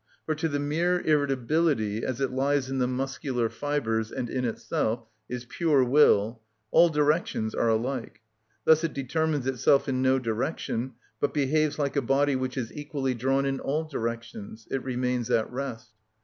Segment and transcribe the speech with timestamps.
[0.25, 5.05] For to the mere irritability, as it lies in the muscular fibres and in itself
[5.29, 8.21] is pure will, all directions are alike;
[8.65, 13.13] thus it determines itself in no direction, but behaves like a body which is equally
[13.13, 15.91] drawn in all directions; it remains at rest.